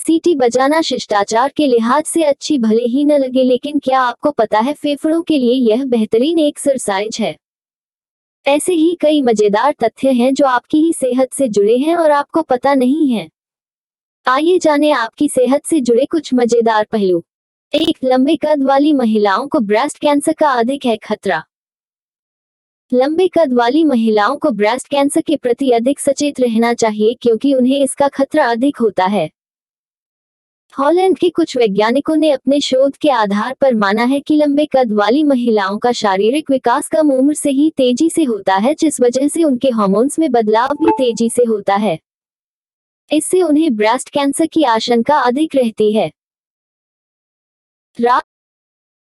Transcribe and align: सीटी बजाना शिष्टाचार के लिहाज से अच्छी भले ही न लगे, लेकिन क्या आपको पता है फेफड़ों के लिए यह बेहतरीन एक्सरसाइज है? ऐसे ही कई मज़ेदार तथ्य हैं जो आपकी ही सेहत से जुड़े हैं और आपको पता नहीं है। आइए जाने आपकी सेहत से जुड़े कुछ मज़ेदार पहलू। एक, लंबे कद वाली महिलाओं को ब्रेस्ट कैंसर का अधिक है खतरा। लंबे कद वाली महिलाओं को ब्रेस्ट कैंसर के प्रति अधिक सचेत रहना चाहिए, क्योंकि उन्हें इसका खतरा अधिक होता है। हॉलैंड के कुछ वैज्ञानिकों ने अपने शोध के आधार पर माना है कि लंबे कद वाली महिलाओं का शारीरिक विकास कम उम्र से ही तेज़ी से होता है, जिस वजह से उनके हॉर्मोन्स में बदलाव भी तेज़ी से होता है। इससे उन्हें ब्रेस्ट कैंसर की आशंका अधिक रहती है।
सीटी 0.00 0.34
बजाना 0.34 0.80
शिष्टाचार 0.80 1.52
के 1.56 1.66
लिहाज 1.66 2.04
से 2.04 2.22
अच्छी 2.22 2.58
भले 2.58 2.84
ही 2.84 3.04
न 3.04 3.12
लगे, 3.12 3.42
लेकिन 3.42 3.78
क्या 3.78 4.00
आपको 4.00 4.30
पता 4.30 4.58
है 4.58 4.72
फेफड़ों 4.72 5.20
के 5.22 5.38
लिए 5.38 5.54
यह 5.70 5.84
बेहतरीन 5.84 6.38
एक्सरसाइज 6.38 7.16
है? 7.20 7.36
ऐसे 8.46 8.72
ही 8.72 8.96
कई 9.00 9.20
मज़ेदार 9.22 9.74
तथ्य 9.80 10.10
हैं 10.10 10.32
जो 10.34 10.46
आपकी 10.46 10.78
ही 10.78 10.92
सेहत 10.92 11.32
से 11.32 11.48
जुड़े 11.48 11.76
हैं 11.76 11.96
और 11.96 12.10
आपको 12.10 12.42
पता 12.42 12.74
नहीं 12.74 13.08
है। 13.08 13.28
आइए 14.26 14.58
जाने 14.58 14.90
आपकी 14.90 15.28
सेहत 15.28 15.66
से 15.66 15.80
जुड़े 15.80 16.04
कुछ 16.04 16.32
मज़ेदार 16.34 16.86
पहलू। 16.92 17.22
एक, 17.72 17.98
लंबे 18.04 18.36
कद 18.36 18.62
वाली 18.62 18.92
महिलाओं 18.92 19.46
को 19.48 19.60
ब्रेस्ट 19.60 19.98
कैंसर 19.98 20.32
का 20.32 20.50
अधिक 20.50 20.86
है 20.86 20.96
खतरा। 20.96 21.42
लंबे 22.92 23.28
कद 23.28 23.52
वाली 23.52 23.84
महिलाओं 23.84 24.36
को 24.36 24.50
ब्रेस्ट 24.50 24.88
कैंसर 24.88 25.20
के 25.20 25.36
प्रति 25.36 25.70
अधिक 25.70 26.00
सचेत 26.00 26.40
रहना 26.40 26.72
चाहिए, 26.74 27.14
क्योंकि 27.14 27.54
उन्हें 27.54 27.82
इसका 27.82 28.08
खतरा 28.08 28.46
अधिक 28.46 28.76
होता 28.76 29.06
है। 29.06 29.28
हॉलैंड 30.78 31.18
के 31.18 31.28
कुछ 31.30 31.56
वैज्ञानिकों 31.56 32.16
ने 32.16 32.30
अपने 32.30 32.60
शोध 32.60 32.96
के 32.96 33.10
आधार 33.10 33.54
पर 33.60 33.74
माना 33.74 34.04
है 34.04 34.20
कि 34.20 34.36
लंबे 34.36 34.66
कद 34.66 34.92
वाली 34.92 35.24
महिलाओं 35.24 35.78
का 35.78 35.92
शारीरिक 35.92 36.50
विकास 36.50 36.88
कम 36.88 37.10
उम्र 37.12 37.34
से 37.34 37.50
ही 37.50 37.70
तेज़ी 37.70 38.10
से 38.10 38.24
होता 38.24 38.56
है, 38.56 38.74
जिस 38.74 39.00
वजह 39.00 39.28
से 39.28 39.44
उनके 39.44 39.70
हॉर्मोन्स 39.70 40.18
में 40.18 40.30
बदलाव 40.32 40.68
भी 40.68 40.90
तेज़ी 40.90 41.30
से 41.30 41.44
होता 41.44 41.76
है। 41.76 41.98
इससे 43.12 43.42
उन्हें 43.42 43.76
ब्रेस्ट 43.76 44.08
कैंसर 44.08 44.46
की 44.46 44.62
आशंका 44.64 45.18
अधिक 45.18 45.56
रहती 45.56 45.92
है। 45.92 46.10